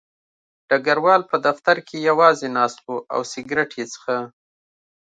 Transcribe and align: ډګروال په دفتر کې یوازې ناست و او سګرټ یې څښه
ډګروال 0.69 1.21
په 1.31 1.37
دفتر 1.47 1.77
کې 1.87 1.97
یوازې 2.09 2.47
ناست 2.57 2.79
و 2.85 2.89
او 3.13 3.21
سګرټ 3.31 3.69
یې 3.79 3.85
څښه 3.91 4.17